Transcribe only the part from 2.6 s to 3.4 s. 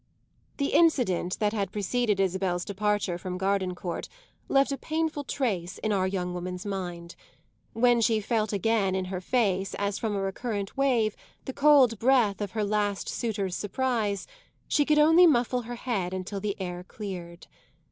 departure from